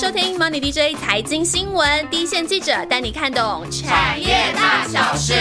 [0.00, 5.34] 收听 Money DJ 财经新闻，第一线记者带你看懂产业大小事。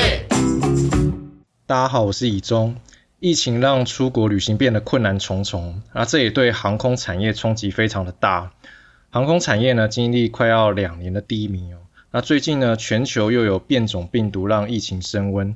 [1.67, 2.75] 大家好，我是以中。
[3.19, 8.51] 疫情让出国旅行变得困难重重，那这也对航空产业冲击非常的大。
[9.11, 11.77] 航空产业呢，经历快要两年的低迷哦。
[12.09, 15.55] 那最近呢，全球又有变种病毒让疫情升温，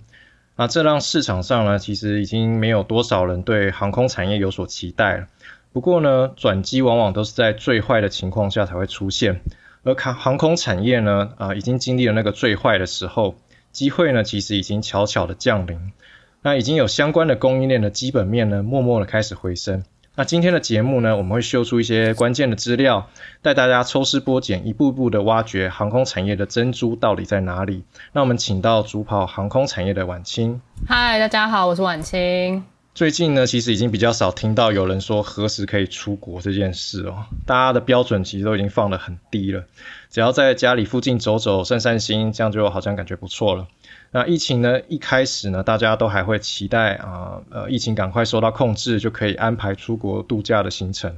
[0.56, 5.26] 那这让市场上呢，其实已经没有多少人对航空产业有所期待了。
[5.74, 9.40] 不过呢，转机往往都是在最坏的情况下才会出现，
[9.84, 13.36] 而航航空产业呢，啊，已经经历了那个最坏的时候，
[13.72, 15.94] 机会呢，其实已经悄悄的降临。
[16.42, 19.86] 那已经有相关的供应链的基本面呢，默默的开始回升。
[20.14, 23.08] 那今天的节目呢，我们会秀出一些关键的资料，
[23.42, 27.86] 带大家抽丝剥茧，一步步的挖掘航空产业的珍珠到底在哪里。
[28.12, 30.60] 那我们请到主跑航空产业的婉清。
[30.86, 32.66] 嗨，大家好，我是婉清。
[32.94, 37.26] 最近呢，其实已经比较少听到有人说何时可以出国这件事哦。
[37.46, 39.64] 大家的标准其实都已经放得很低了，
[40.10, 43.68] 只要在家里附近走走、散散心，这样就好像感觉不错了。
[44.12, 51.16] 那疫情呢，一开始呢，大家都还会期待啊，呃，疫情赶快受到控制，就可以安排出国度假的行程。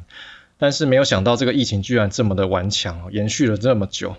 [0.59, 4.15] 但是没有想到，这个疫情居然这么的顽强，延续了这么久。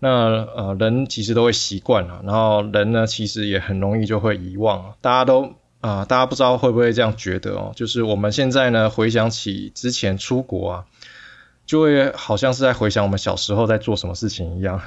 [0.00, 4.94] 那呃，人其实都会习惯了，然后人呢，其实也很容易就会遗忘。
[5.02, 5.52] 大家都。
[5.84, 7.72] 啊，大家不知道会不会这样觉得哦？
[7.76, 10.84] 就是我们现在呢，回想起之前出国啊，
[11.66, 14.80] 就会好像是在回想我们小时候在做什么事情一样，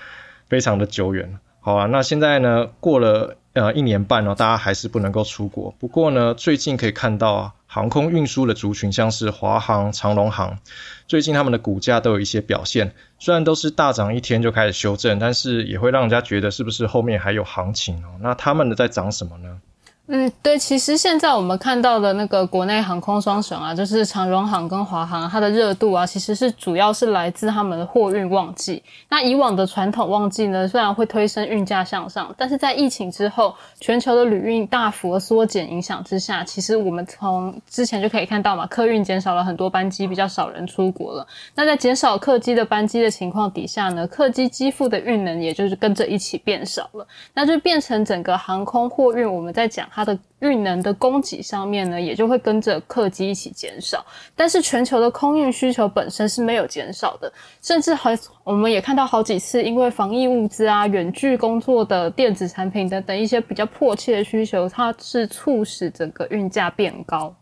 [0.50, 1.38] 非常的久远。
[1.60, 5.74] 好啊，那现在呢，过了呃一年半了，大家还是不能够出国。
[5.78, 10.58] 不过呢，最近可以看到啊，航空运输的族群，像是华航、长龙航，
[11.06, 12.92] 最近他们的股价都有一些表现。
[13.18, 18.18] 虽然都是大涨一天就开始修正，但是也会让人家觉得是不是后面还有行情哦？
[18.20, 19.60] 那他们的在涨什么呢？
[20.08, 28.82] 嗯，对，其实现在我们看到的那个国内航空双雄啊，就是长荣航跟华航，它的热度啊，其实是主要是来自他们的货运旺季。
[29.08, 41.26] 那以往的传统旺季呢，虽然会推升运价向上，但是在疫情之后，全球的旅运大幅缩减影响之下，其实我们从之前就可以看到嘛，客运减少了很多班机，比较少人出国了。
[41.54, 50.01] 那在减少客机的班机的情况底下呢，客机机腹的运能也就是跟着一起变少了，那就变成整个航空货运我们在讲它。
[50.02, 54.04] 它的运能的供给上面呢，也就会跟着客机一起减少。
[54.34, 57.32] 但是全球的空运需求本身是没有减少的，
[57.62, 67.32] 甚至还我们也看到好几次，因为防疫物资啊、远距工作的电子产品等等一些比较迫切的需求，它是促使整个运价变高。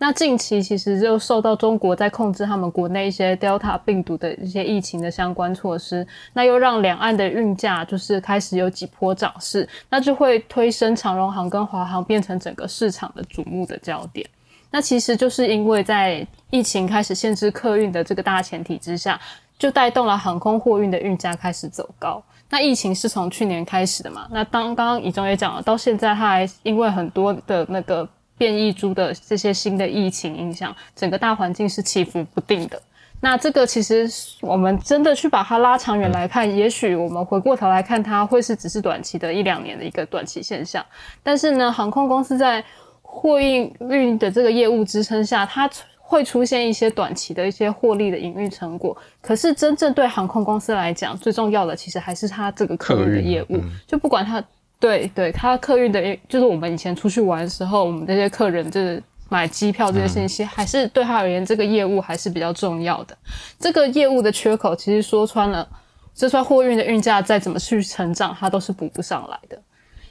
[0.00, 14.24] 那近期其实就受到中国在控制他们国内一些 Delta 病毒的一些疫情的相关措施，那又让两岸的运价就是开始有几波涨势，那就会推升长荣航跟华航变成整个市场的瞩目的焦点。
[14.70, 19.20] 那其实就是因为在疫情开始限制客运的这个大前提之下，
[19.58, 22.22] 就带动了航空货运的运价开始走高。
[22.48, 24.28] 那疫情是从去年开始的嘛？
[24.30, 28.08] 那当刚刚以中也讲了，到现在它还因为很多的那个。
[28.38, 32.80] 变异株的这些新的疫情影响，整个大环境是起伏不定的。
[33.20, 34.08] 那这个其实
[34.40, 40.86] 我们真的去把它拉长远来看，也许我们回过头来看，它会是只是短期的一两年的一个短期现象。
[41.20, 42.64] 但是呢，航空公司在
[43.02, 48.96] 货运运的这个业务支撑下，它会出现一些短期的一些获利的营运成果。
[49.20, 54.40] 可是真正对航空公司来讲，最重要的其实还是它这个客运的业务，就不管它。
[54.80, 63.16] 对对，他客运的，就是我们以前出去玩的时候，我们这些客人就是买机票这些信息，还是对他而言，这个业务还是比较重要的。
[63.58, 65.68] 这个业务的缺口，其实说穿了，
[66.14, 69.60] 就算货运的运价再怎么去成长，它都是补不上来的。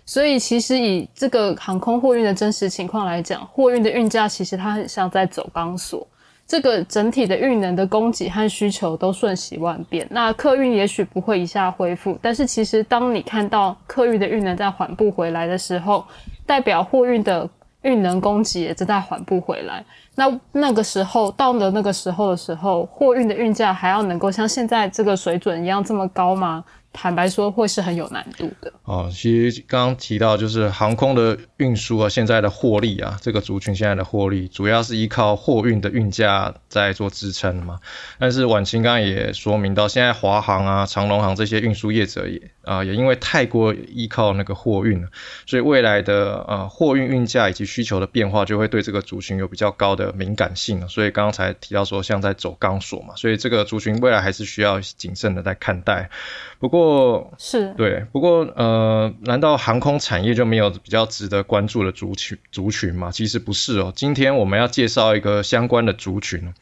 [0.05, 6.07] 所以，其实以这个航空货运的真实情况来讲，货运的运价其实它很像在走钢索。
[6.47, 16.05] 这个整体的运能的供给和需求都瞬息万变，那客运也许不会一下恢复，但是其实当你看到客运的运能在缓步回来的时候，
[16.45, 17.47] 代表货运的
[17.81, 19.83] 运能供给也正在缓步回来。
[20.15, 26.63] 那那个时候到了那个时候的时候，货运的运价还要能够像现在这个水准一样这么高吗？
[26.99, 28.73] 坦白说，会是很有难度的。
[28.83, 37.79] 哦，其实刚刚提到就是航空的运输啊，现在的获利啊，这个族群现在的获利，主要是依靠货运的运价在做支撑嘛。
[38.17, 45.07] 但是晚清刚刚也说明到，现在华航啊、长龙航这些运输业者也啊，也因为太过依靠那个货运，
[45.45, 50.89] 所以未来的呃货运运价以及需求的变化，就会对这个族群有比较高的敏感性。
[50.89, 56.09] 所以刚刚才提到说，像在走钢索嘛，所以这个族群未来还是需要谨慎的在看待。
[56.57, 56.86] 不过。
[56.87, 63.11] 过是对，不过呃，难道航空产业就没有比较值得关注的族群族群吗？
[63.11, 63.91] 其实不是哦。
[63.95, 66.53] 今天我们要介绍一个相关的族群，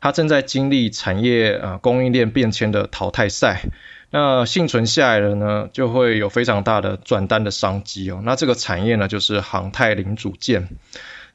[0.00, 3.62] 它正在经历产业呃供应链变迁的淘汰赛。
[4.10, 8.22] 那幸存下来了呢，就会有非常大的转单的商机哦。
[8.24, 10.68] 那这个产业呢，就是航太零组件。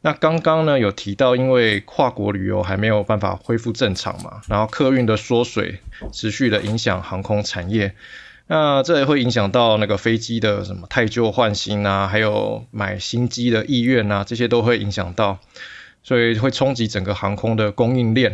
[0.01, 5.79] 那刚刚呢有提到，因为跨国旅游还没有办法恢复正常嘛，然后客运的缩水
[6.13, 7.93] 持续的影响航空产业，
[8.51, 15.37] 那这也会影响到那个飞机的什么太旧换新啊，还有买新机的意愿啊，这些都会影响到，
[16.01, 18.33] 所以会冲击整个航空的供应链。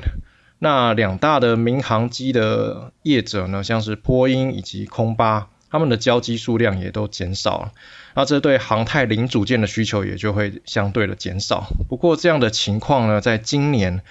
[0.58, 7.72] 那两大的民航机的业者呢，像是波音以及空巴，他们的交机数量也都减少了。
[8.14, 11.68] 那这对航太零组件的需求也就会相对的减少。
[11.90, 14.02] 不过这样的情况呢，在今年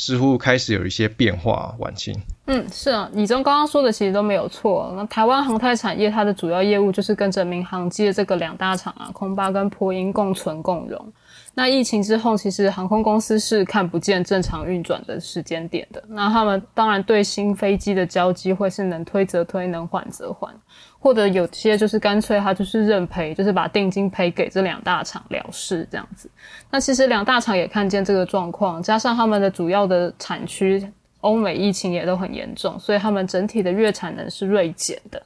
[0.00, 1.74] 似乎开始有一些变化。
[1.78, 4.90] 晚清，嗯，是啊，李忠刚刚说的其实都没有错。
[4.96, 11.12] 那台湾航太产业它的主要业务就是跟着民航机的这个两大厂啊，空巴跟波音共存共荣。
[11.52, 16.02] 那疫情之后，其实航空公司是看不见正常运转的时间点的。
[16.08, 20.54] 那他们当然对新飞机的交机会是能推则推，能缓则缓，
[21.00, 26.30] 或者有些就是干脆他就是认赔，就是把定金赔给这两大厂了事这样子。
[26.70, 30.86] 那其实两大厂也看见这个状况，加上他们的主要的产区
[31.22, 35.20] 欧美疫情也都很严重，所以他们整体的月产能是锐减的。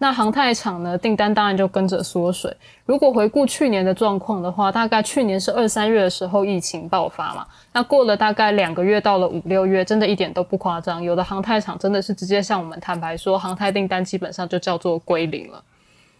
[0.00, 2.56] 那航太厂呢，订单当然就跟着缩水。
[2.86, 11.02] 如果回顾去年的状况的话，大概去年是二三月的时候疫情爆发嘛，那过了大概两个月，到了五六月，真的一点都不夸张。
[11.02, 15.60] 有的航太厂真的是直接向我们坦白说，航太订单基本上就叫做归零了。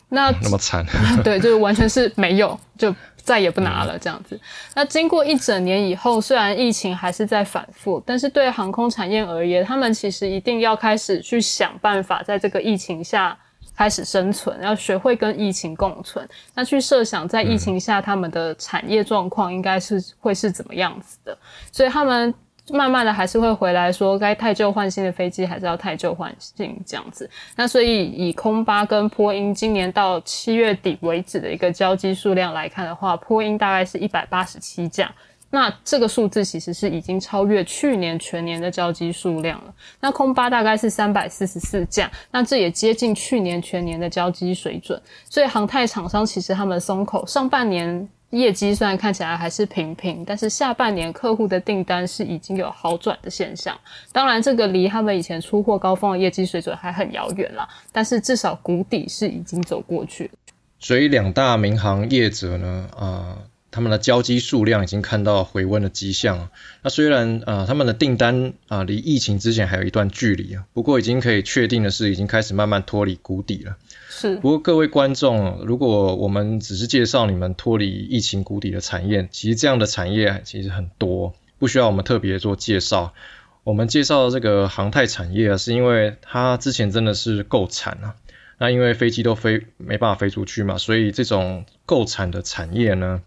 [0.09, 0.85] 那那么惨？
[1.23, 4.41] 对，就是完全是没有，就再也不拿了这样子。
[4.75, 13.39] 那经过一整年以后，虽然疫情还是在反复，但是对航空产业而言，他们其实一定要开始去想办法，在这个疫情下。
[13.79, 16.29] 开始生存，要学会跟疫情共存。
[16.53, 21.39] 那去设想在疫情下他们的产业状况应该是会是怎么样子的，
[21.71, 22.35] 所以他们
[22.73, 27.31] 慢慢的还是会回来说，该太旧换新的飞机还是要太旧换新这样子。
[27.55, 35.09] 那所以以空巴跟波音今年到七月底为止的一个交机数量来看的话，波音大概是一百八十七架。
[35.51, 39.75] 那这个数字其实是已经超越去年全年的交机数量了。
[40.01, 45.01] 那空巴大概是三百四十四架，那这也接近去年全年的交机水准。
[45.25, 53.75] 所以航太厂商其实他们松口，上半年业绩虽然看起来还是平平，但是下半年客户的订单是已经有好转的现象。
[54.13, 60.31] 当然，这个离他们以前出货高峰的业绩水准还很遥远啦，但是至少谷底是已经走过去。
[60.79, 63.39] 所以两大民航业者呢，啊。
[63.79, 66.51] 他们的交机数量已经看到回温的迹象。
[66.83, 73.77] 那虽然啊，他们的订单啊离疫情之前还有一段距离啊，不过已经可以确定的是，已经开始慢慢脱离谷底了。
[74.11, 74.35] 是。
[74.39, 83.15] 不过各位观众，如果我们只是介绍你们脱离疫情谷底的产业，其实这样的产业其实很多，不需要我们特别做介绍。
[83.63, 88.17] 我们介绍的这个航太产业啊，是因为它之前真的是够惨啊。
[88.59, 93.23] 那因为飞机都飞没办法飞出去嘛，所以这种够惨的产业呢。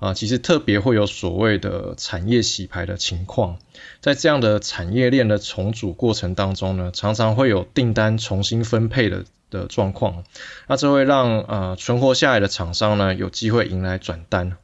[0.00, 3.58] 啊，其实特别会有所谓的产业洗牌的情况，
[4.00, 10.24] 在这样的产业链的重组过程当中呢，常常会有订单重新分配的的状况，
[10.66, 14.56] 那这会让呃存活下来的厂商呢有机会迎来转单。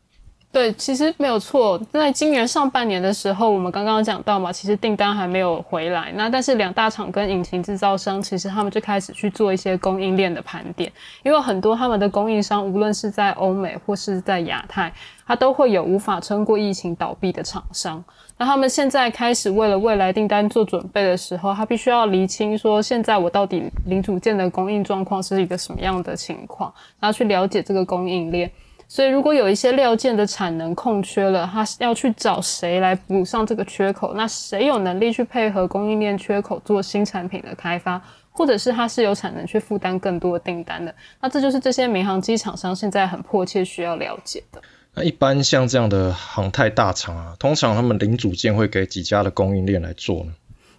[0.56, 1.79] 对，其实没有错。
[1.93, 6.11] 在今年上半年的时候，我们刚刚讲到嘛，其实订单还没有回来。
[6.14, 10.90] 那但是两大厂跟引擎制造商，其实他们就开始去做一些供应链的盘点，
[11.23, 14.90] 因为很多他们的供应商，无论是在欧美或是在亚太，
[15.26, 18.02] 它都会有无法撑过疫情倒闭的厂商。
[18.38, 28.50] 那他们现在开始为了未来订单做准备的时候，他必须要厘清说，现在我到底零组件的供应状况是一个什么样的情况，然后去了解这个供应链。
[28.88, 34.14] 所以，如果有一些料件的产能空缺了，他要去找谁来补上这个缺口？
[34.14, 38.00] 那谁有能力去配合供应链缺口做新产品的开发，
[38.31, 40.95] 或者是他是有产能去负担更多的订单的？
[41.21, 44.62] 那这就是这些民航机厂商现在很迫切需要了解的。
[44.95, 50.33] 那一般像这样的航太大厂啊，通常他们零组件会给几家的供应链来做呢？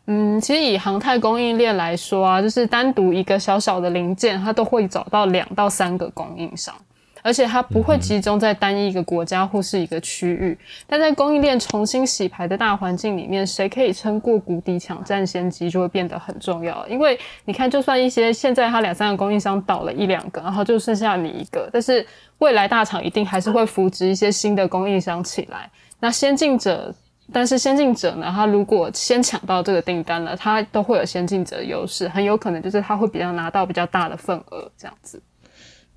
[0.05, 6.73] 嗯，其实以航太供应链来说啊，就是单独一个小小的零件，它都会找到两到三个供应商。
[7.27, 10.57] 而且它不会集中在单一一个国家或是一个区域，
[10.87, 16.87] 但在供应链重新洗牌的大环境里面，谁可以撑过谷底、抢占先机，就会变得很重要。
[16.87, 22.07] 因为你看，就算一些现在它两三个供应商倒了一两个，然后就剩下你一个，但是
[22.37, 25.69] 未来大厂一定还是会扶植一些新的供应商起来。
[25.99, 26.95] 那先进者
[27.33, 35.21] 但是先进者呢，他如果先抢到这个订单了，他都会有先进者优势，很有可能就是他会比较拿到比较大的份额这样子。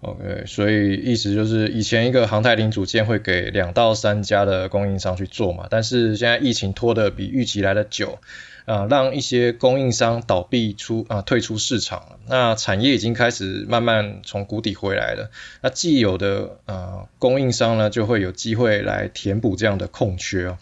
[0.02, 8.19] OK，所以意思就是以前一个航太零组件会给两到三家的供应商去做嘛，但是现在疫情拖得比预期来的久，
[8.64, 15.30] 啊，让一些供应商倒闭出啊退出市场，那产业已经开始慢慢从谷底回来了，
[15.61, 20.57] 那既有的啊供应商呢就会有机会来填补这样的空缺哦。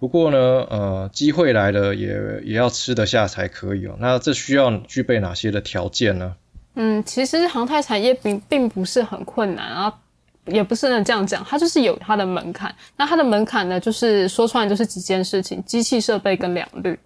[0.00, 3.96] 不过呢，呃，机会来了也也要吃得下才可以哦。
[3.98, 6.34] 那这需要具备哪些的条件呢？
[6.74, 9.92] 嗯，其实航太产业并并不是很困难啊，
[10.46, 12.74] 也不是能这样讲，它就是有它的门槛。
[12.96, 16.98] 那它的门槛呢，就是说出来就是几件事情：机器设备跟良率。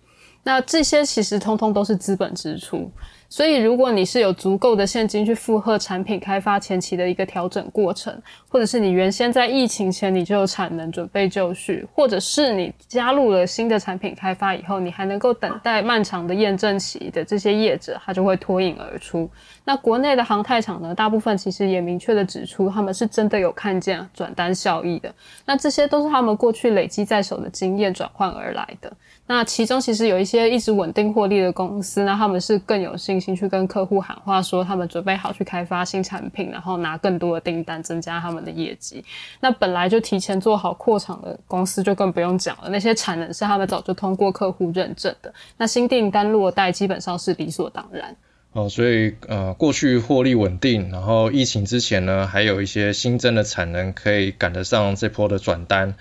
[0.44, 2.90] 那这些其实通通都是资本支出。
[3.28, 8.16] 所以，如果你是有足够的现金去负荷产品开发前期的一个调整过程，
[8.48, 19.28] 或者是你原先在疫情前你就有产能准备就绪，或者是你加入了新的产品开发以后，你还能够等待漫长的验证期的这些业者，他就会脱颖而出。
[19.64, 25.12] 那国内的航太厂呢，大部分其实也明确的指出，他们是真的有看见转单效益的。
[25.44, 28.92] 那这些都是他们过去累积在手的经验转换而来的。
[29.28, 39.04] 那其中其实有一些一直稳定获利的公司，那他们是更有信心去跟客户喊话，说他们准备好去开发新产品，然后拿更多的订单，增加他们的业绩。
[39.40, 48.14] 那本来就提前做好扩厂的公司就更不用讲了，那些产能是他们早就通过客户认证的，那新订单落袋基本上是理所当然。
[48.52, 55.96] 哦，所以呃，过去获利稳定，然后疫情之前呢，还有一些新增的产能可以赶得上这波的转单。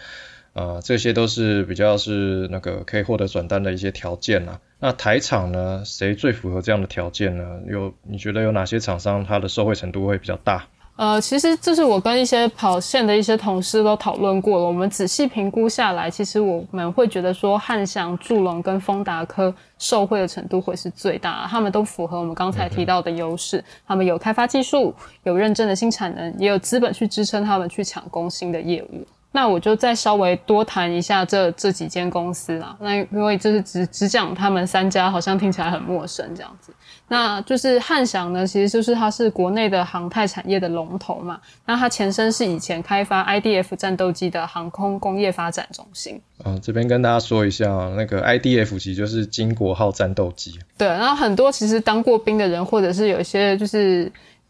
[0.56, 4.58] 啊，这些都是比较是那个可以获得转单的一些条件啦。
[4.80, 7.44] 那台厂呢，谁最符合这样的条件呢？
[7.68, 10.66] 有你觉得有哪些厂商它的受惠程度会比较大？
[10.96, 14.64] 呃，其实这是我跟一些跑线的一些同事都讨论过了。
[14.64, 23.62] 我们仔细评估下来，其实我们会觉得说汉翔、祝龙跟丰达科受惠的程度会是最大，他们都符合我们刚才提到的优势。
[23.86, 29.06] 他们有开发技术，有认证的新产能，也有资本去支撑他们去抢攻新的业务。
[29.36, 32.74] 那我就再稍微多谈一下这这几间公司啦。
[32.80, 36.74] 那因为就是只只讲他们三家，好像听起来很陌生这样子。
[37.10, 41.38] 那就是汉翔呢，其实就是它是国内的航太产业的龙头嘛。
[41.66, 46.22] 那它前身是以前开发 IDF 战斗机的航空工业发展中心。
[46.46, 47.66] 嗯，这边跟大家说一下，
[47.98, 50.58] 那个 IDF 其实就是金国号战斗机。
[50.78, 54.10] 对，然后很多其实当过兵的人，或者是有一些就是。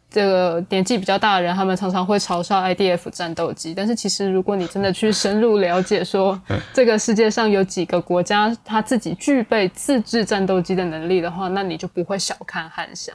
[0.10, 6.40] 这个年纪比较大的人，他们常常会嘲笑 IDF 战斗机，但是其实如果你真的去深入了解， 说
[6.74, 13.14] 这个世界上有几个国家他自己具备自制战斗机的能力的话，那你就不会小看汉翔。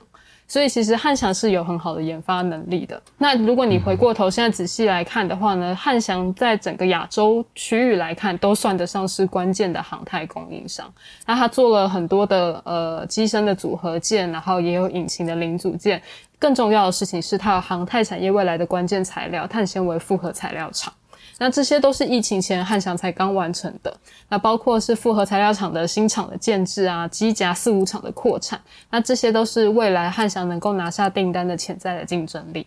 [0.51, 3.01] 所以其实汉翔是有很好的研发能力的。
[3.19, 10.93] 那如果你回过头现在仔细来看的话呢，汉翔在整个亚洲区域来看，都算得上是关键的航太供应商。
[11.25, 16.03] 那他做了很多的呃机身的组合件，然后也有引擎的零组件。
[16.37, 20.93] 更重要的事情是，它有航太产业未来的关键材料——碳纤维复合材料厂。
[21.41, 23.91] 那这些都是疫情前汉翔才刚完成的。
[24.29, 28.61] 那包括是复合材料厂的新厂的建制啊，机甲四五厂的扩产。
[28.91, 32.67] 那这些都是未来汉翔能够拿下订单的潜在的竞争力。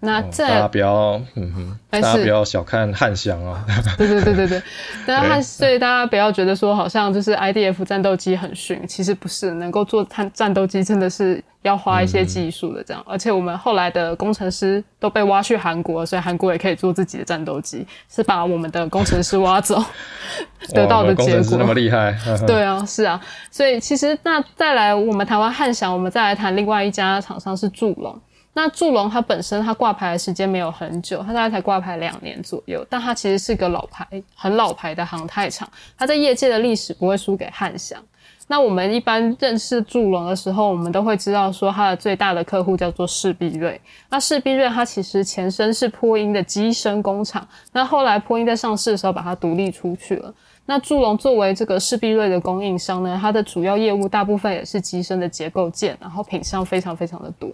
[0.00, 3.64] 那大家不要，嗯哼，大家不要小看汉翔啊。
[3.96, 4.62] 对对对对对，
[5.06, 13.02] 大家所以大家不要觉得说好像就是 IDF 战斗机很逊，其实不是，能够做战战斗机真的是要花一些技术的这样。
[13.06, 19.82] 而且我们后来的工程师都被挖去韩国，所以韩国也可以做自己的战斗机，是把我们的工程师挖走
[20.74, 21.56] 得到的结果。
[21.56, 22.14] 那么厉害？
[22.46, 23.18] 对啊，是啊。
[23.50, 28.20] 所以其实那再来我们台湾汉翔，我们再来谈另外一家厂商是祝龙。
[28.56, 35.68] 那祝龙它本身它挂牌的时间没有很久，它大概才挂牌两年左右，但它其实是个老牌、很老牌的航太厂，
[35.98, 38.00] 它在业界的历史不会输给汉翔。
[38.46, 43.80] 那我们一般认识祝龙的时候，我们都会知道说它的最大的客户叫做士必瑞。
[44.10, 50.32] 那士必瑞它其实前身是波音的机身工厂，那后来波音在上市的时候把它独立出去了。
[50.66, 57.50] 那祝龙作为这个士必瑞的供应商呢，它的主要业务大部分也是机身的结构件，然后品相非常非常的多。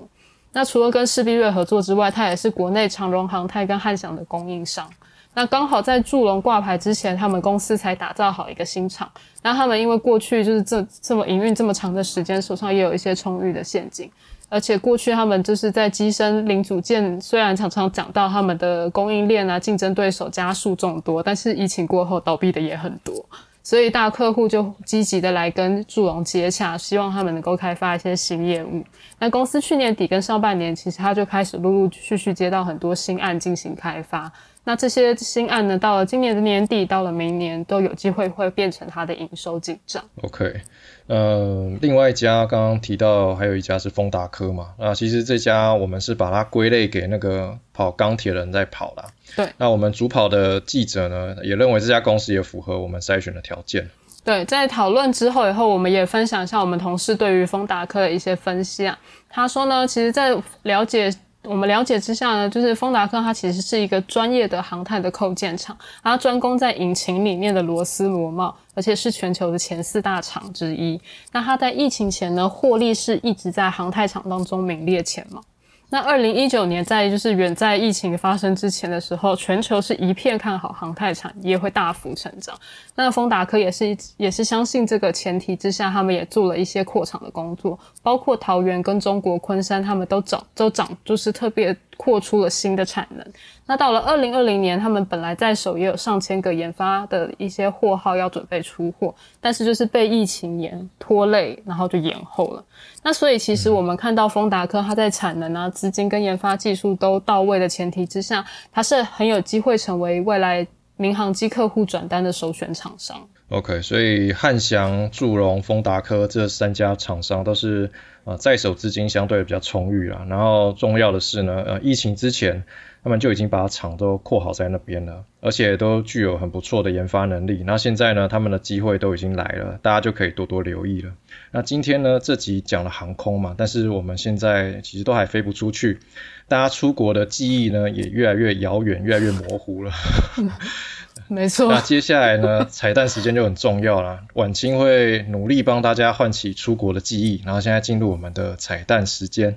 [0.53, 4.89] 那除了跟世必瑞合作之外，它也是国内长荣航太跟汉翔的供应商。
[5.33, 9.09] 那刚好在祝龙挂牌之前，他们公司才打造好一个新厂。
[9.43, 14.11] 那他们因为过去就是这这么营运这么长的时间，手上也有一些充裕的现金，
[14.49, 23.25] 而且过去他们就是在机身零组件，虽然常常讲到他们的供应链啊竞争对手加数众多，但是疫情过后倒闭的也很多。
[23.63, 28.83] 所以大客户就积极的来跟祝融接洽，希望他们能够开发一些新业务。
[29.19, 34.31] 那公司去年底跟上半年，其实他就开始陆陆续续接到很多新案进行开发。
[34.63, 40.05] 那这些新案呢，到了今年的年底，到了明年都有机会会变成它的营收进账。
[40.23, 40.61] OK，
[41.07, 49.07] 呃，另外一家刚刚提到还有一家是丰达科嘛，那其实这家我们是把它归类给那个跑钢铁人在跑啦。
[49.35, 53.89] 对，那我们主跑的记者呢，也认为这家公司也符合我们筛选的条件。
[54.23, 58.97] 对，在讨论之后以后，我们也分享一下我们同事对于丰达科的一些分析啊。
[59.31, 61.11] 他说呢，其实，在了解。
[61.43, 71.01] 我们了解之下呢，就是丰达克它其实是一个专业的航太的扣件厂，它专攻在引擎里面的螺丝螺帽，而且是全球的前四大厂之一。
[71.33, 75.43] 那它在疫情前呢，获利是一直在航太厂当中名列前茅。
[75.91, 82.57] 那二零一九年在就是远在疫情发生之前的时候，全球是一片看好航太产业会大幅成长。
[82.95, 91.77] 那丰达科也是一也是相信这个前提之下，他们也做了一些扩厂的工作，包括桃园跟中国昆山，他们都涨都涨，就是特别。
[92.01, 93.27] 扩出了新的产能。
[93.67, 102.65] 那到了二零二零年，他们本来在手也有上千个研发的一些货号要准备出货，但是就是被疫情延拖累，然后就延后了。
[103.03, 108.43] 那所以其实我们看到丰达科，它在产能啊、资金跟研发技术都到位的前提之下，
[108.73, 110.67] 它是很有机会成为未来
[110.97, 113.21] 民航机客户转单的首选厂商。
[113.51, 117.91] OK，所以汉翔、祝融、丰达科这三家厂商都是。
[118.23, 122.65] 啊，在手资金相对比较充裕啦，然后重要的是呢，呃，疫情之前
[123.03, 127.63] 他们就已经把厂都扩好在那边了，而且都具有很不错的研发能力。
[127.67, 131.13] 那现在呢，他们的机会都已经来了，大家就可以多多留意了。
[131.51, 136.01] 那今天呢，这集讲了航空嘛，但是我们现在其实都还飞不出去，
[136.47, 139.93] 大家出国的记忆呢也越来越遥远，越来越模糊了。
[141.31, 142.67] 没错，那接下来呢？
[142.69, 144.19] 彩蛋时间就很重要了。
[144.35, 149.57] 晚清会努力帮大家唤起出国的记忆，然后现在进入我们的彩蛋时间。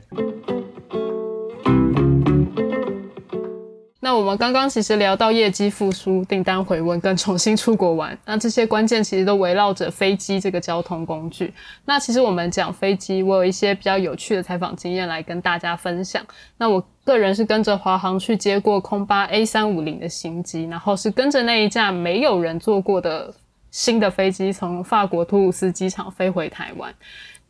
[4.04, 11.54] 那我们刚刚其实聊到业绩复苏、订单回温跟重新出国玩， 那这些关键其实都围绕着飞机这个交通工具。
[11.86, 16.22] 那其实我们讲飞机，我有一些比较有趣的采访经验来跟大家分享。
[16.58, 23.34] 那我个人是跟着华航去接过空巴 A 三五零的新机，然后是跟着那一架没有人坐过的
[23.72, 26.94] 新的飞机从法国图鲁斯机场飞回台湾。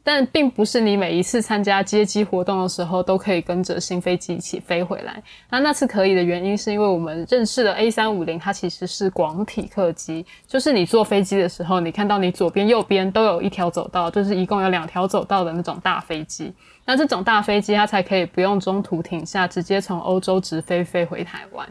[0.06, 5.24] 但并不是你每一次参加接机活动的时候都可以跟着新飞机一起飞回来。
[5.50, 16.54] 那那次可以的原因是因为我们认识的 A 三五零，它其实是广体客机，就是你坐飞机的时候，你看到你左边、右边都有一条走道，就是一共有两条走道的那种大飞机。
[16.86, 21.66] 那这种大飞机它才可以不用中途停下，直接从欧洲直飞飞回台湾。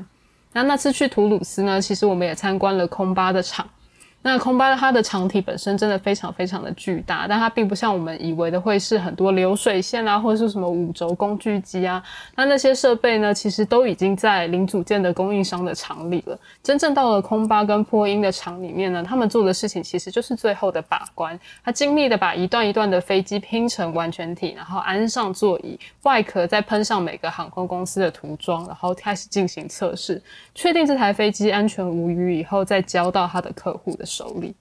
[0.54, 3.68] 那那次去图鲁斯呢，其实我们也参观了空巴的厂。
[4.24, 12.00] 那空巴它的长体本身真的非常非常的巨大，但它并不像我们以为的会是很多流水线啊，或者是什么五轴工具机啊。
[12.36, 16.38] 那那些设备呢，其实都已经在零组件的供应商的厂里了。
[16.62, 21.36] 真正到了空巴跟波音的厂里面呢，他们做的事情其实就是最后的把关。
[21.64, 30.22] 他精密的把一段一段的飞机拼成完全体，然后安上座椅，外壳再喷上每个航空公司的涂装，然后开始进行测试，
[30.54, 34.06] 确定这台飞机安全无虞以后，再交到他的客户的。
[34.12, 34.54] 手里，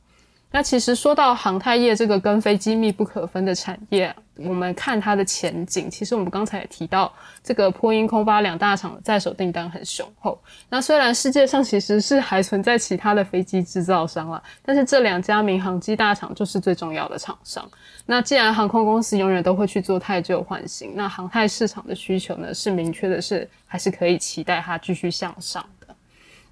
[0.51, 7.11] 那其实说到航太业这个跟飞机密不可分的产业，我们看它的前景，其实我们刚才也提到，
[7.43, 10.37] 这个波音、空巴两大厂在手订单很雄厚。
[10.69, 17.69] 那虽然世界上其实是还存在其他的飞机制造商了，但是这两家民航机大厂就是最重要的厂商。
[18.05, 25.63] 那既然航空公司永远都会去做太旧换新，那航太市场的需求呢是明确的，是还是可以期待它继续向上。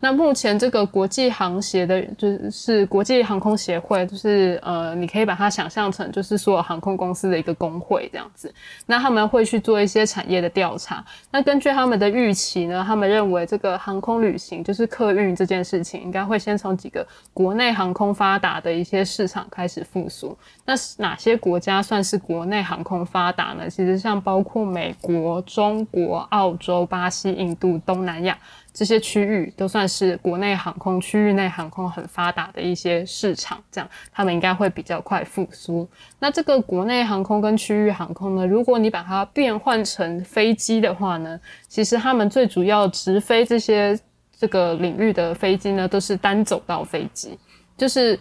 [0.01, 8.53] 那目前这个国际航协的，就是国际航空协会，就是呃，你可以把它想象成就是所有航空公司的一个工会这样子。
[8.85, 11.03] 那他们会去做一些产业的调查。
[11.31, 20.37] 那根据他们的预期呢，他们认为这个航空旅行就是客运这件事情，应该会先从几个国内航空发达的一些市场开始复苏。
[20.65, 23.69] 那哪些国家算是国内航空发达呢？
[23.69, 28.37] 其实像包括美国、中国、澳洲、巴西、印度、东南亚。
[28.79, 35.85] 这些区域都算是国内航空区域内航空很发达的一些市场，这样他们应该会比较快复苏。
[36.17, 38.47] 那这个国内航空跟区域航空呢？
[38.47, 41.37] 如果你把它变换成飞机的话呢，
[41.67, 43.99] 其实他们最主要直飞这些
[44.31, 47.37] 这个领域的飞机呢，都是单走道飞机。
[47.75, 48.17] 就是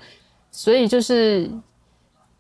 [0.51, 1.49] 所以就是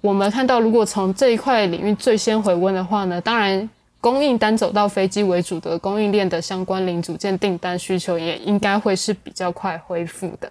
[0.00, 3.70] 我们看到，如果从这一块领域最先回温的话呢，当然。
[4.00, 10.50] 供应单走到飞机为主的供应链的相关零组件订单需求也应该会是比较快恢复的。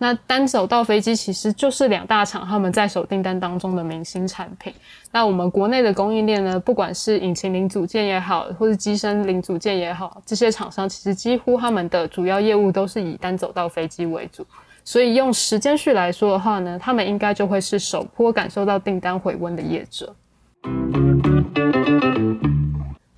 [0.00, 4.72] 那单走道飞机其实就是两大厂他们在手订单当中的明星产品。
[5.10, 14.46] 那我们国内的供应链呢，不管是引擎零组件也好，或是机身零组件也好，这些厂商其实几乎他们的主要业务都是以单走道飞机为主。
[14.84, 20.14] 所以用时间序来说的话呢，他们应该就会是首波感受到订单回温的业者。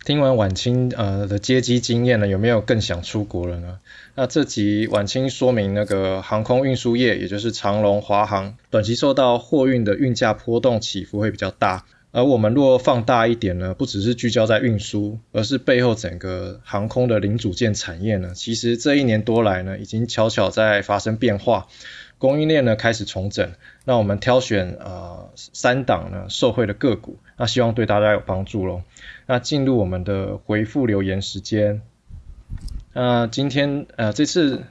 [0.04, 3.78] 听完晚清呃的接机经验呢，有没有更想出国了呢？
[4.14, 11.84] 那这集晚清说明那个航空运输业，也就是长龙、华航，短期受到货运的运价波动起伏会比较大。
[12.12, 21.68] 而我们若放大一点呢，不只是聚焦在运输，而是背后整个航空的零组件产业呢，其实这一年多来呢，已经悄悄在发生变化，
[22.18, 23.52] 供应链呢开始重整。
[23.84, 28.82] 那我们挑选呃三档呢受惠的个股，那希望对大家有帮助喽。
[29.24, 31.80] 那进入我们的回复留言时间。
[32.92, 34.64] 那今天呃这次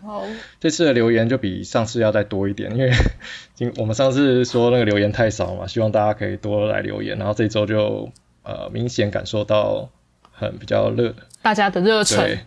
[0.59, 2.91] 这次的留言就比上次要再多一点，因为
[3.55, 8.11] 今我们上次说那个留言太少嘛，希望大家可以多来留言，然后这周就
[8.43, 9.89] 呃明显感受到
[10.31, 12.19] 很比较热，大家的热忱。
[12.19, 12.39] 对，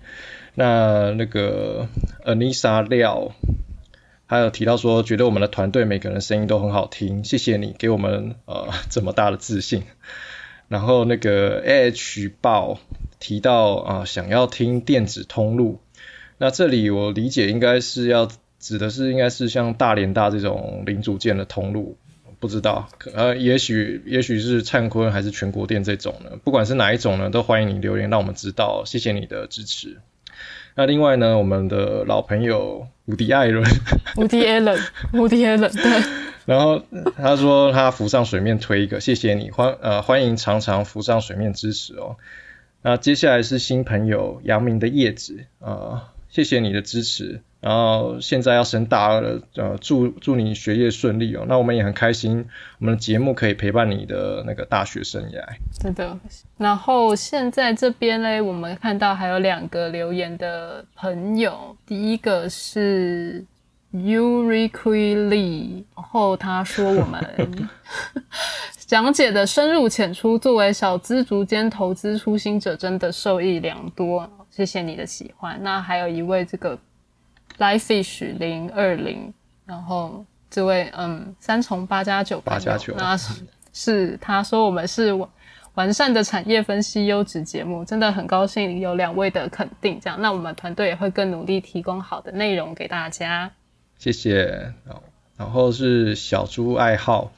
[0.55, 1.89] 那那个
[2.25, 3.33] Anisa 廖
[4.33, 9.83] 还有提到说，觉得我们的团队每个人声音都很好听，谢谢你给我们呃 这么大的自信。
[10.69, 12.81] 然后那个 H 报
[13.21, 15.81] 提到啊，想要听电子通路，
[16.39, 18.27] 那这里我理解应该是要
[18.59, 21.99] 指的是应该是像大连大这种零组件的通路，
[22.41, 29.99] 不知道，呃，也许也许是灿坤还是全国店这种呢，不管是哪一种呢，都欢迎你留言让我们知道，谢谢你的支持。
[30.75, 33.65] 那另外呢，我们的老朋友无敌艾伦，
[34.17, 34.79] 无敌艾伦，
[35.13, 36.03] 无敌艾伦，对。
[36.45, 36.83] 然后
[37.17, 42.17] 他说他浮上水面推一个，谢谢你欢呃欢迎常常浮上水面支持哦。
[42.83, 47.41] 那接下来是新朋友杨明的叶子啊，谢谢你的支持。
[47.61, 51.45] 然后现在要升大二了，呃祝祝你学业顺利哦。
[51.47, 52.45] 那我们也很开心，
[52.81, 55.45] 我们的节目可以陪伴你的那个大学生涯。
[55.81, 56.19] 是的。
[56.59, 63.45] 然后现在这边呢，我们看到还有两个留言的朋友，第一个是。
[63.95, 67.23] Yuriqui Lee，然后他说我们
[68.87, 74.27] 讲解的深入浅出，作为小资族间投资初心者，真的受益良多。
[74.53, 75.61] 谢谢你的喜欢。
[75.65, 76.79] 那还有一位这个
[77.59, 79.35] Lifefish 零二零，
[79.67, 83.19] 然后这位嗯三重八加九八加九，那
[83.73, 85.13] 是他说我们是
[85.75, 89.99] 完善的产业分析优质节目，真的很高兴有两位的肯定。
[89.99, 93.51] 这样，那我们团队也会更努力提供好的内容给大家。
[93.99, 94.75] 谢谢，
[95.39, 97.33] 然后是小猪爱好，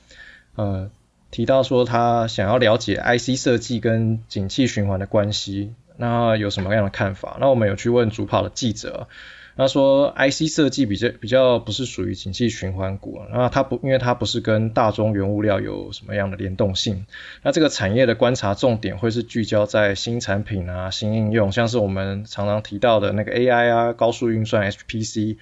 [0.56, 0.90] 呃，
[1.30, 7.36] 提到说他想要了解 IC 设计跟景气循环的关系，那有什么样的看法？
[7.40, 9.08] 那我们有去问主跑的记者，
[9.56, 17.06] 他说 IC 设计比较比较不是属于景气循环股，那它不因为它不是跟大宗原物料有什么样的联动性，
[17.42, 25.36] 那这个产业的观察重点会是聚焦在新产品啊、新应用，像是我们常常提到的那个 AI 啊、高速运算 HPC。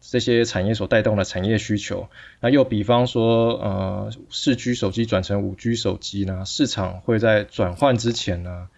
[0.00, 2.08] 这些产业所带动的产业需求，
[2.38, 8.68] 那又比方说，呃，四 G 手机转成五 G 手机呢，市场会在转换之前呢，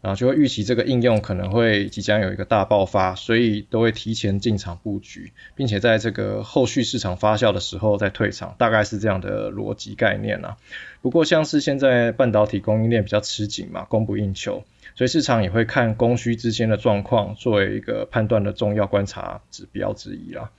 [0.00, 10.56] 啊，就会预期这个应用可能会即将有一个大爆发，所以都会提前进场布局，并且在这个后续市场发酵的时候再退场，大概是这样的逻辑概念啊。
[11.02, 20.50] 不过像是现在半导体供应链比较吃紧嘛，供不应求，所以市场也会看供需之间的状况作为一个判断的重要观察指标之一啦。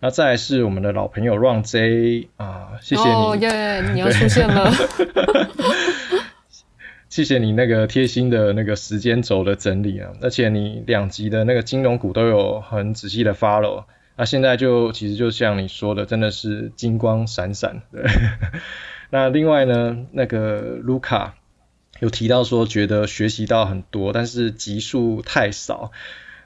[0.00, 4.68] 那再是我们的老朋友 Run J 啊，谢谢你，哦耶，你要出现了，
[7.12, 13.84] 谢谢你那个贴心的那个时间轴的整理啊，而且你两集的那个金融股都有很仔细的 follow，
[14.16, 17.82] 那现在就其实就像你说的，真的是金光闪闪。
[17.92, 18.02] 对，
[19.10, 21.34] 那另外呢，那个卢卡
[22.00, 25.92] 有提到说觉得学习到很多，但是集数太少。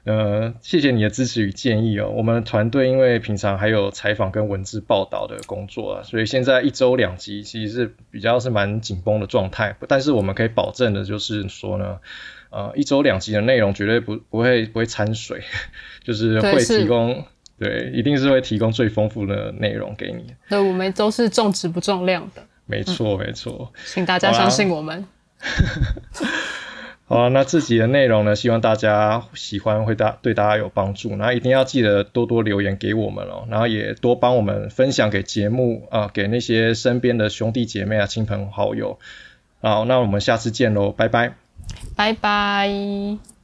[0.07, 2.09] 呃，谢谢你的支持与建议哦。
[2.15, 9.75] 我们团队因为平常还有采访跟文字报道的工作啊，所以现在一周两集其实是比较是蛮紧绷的状态。
[9.89, 11.99] 但是我们可以保证的就是说呢，
[12.51, 15.41] 呃，一周两集的内容绝对不不会不会掺水，
[16.05, 17.25] 就是会提供
[17.59, 20.33] 对，一定是会提供最丰富的内容给你。
[20.47, 22.41] 对，我们都是重质不重量的。
[22.65, 23.73] 没错，没错。
[23.85, 25.05] 请大家相信我们。
[27.09, 31.15] 好，那自己的内容呢，希望大家喜欢，会大对大家有帮助。
[31.15, 38.99] 那一定要记得多多留言给我们哦，然后也多帮我们分享给节目啊，给那些身边的兄弟姐妹啊、亲朋好友。
[39.61, 41.35] 好，那我们下次见喽，拜拜，
[41.95, 43.36] 拜拜。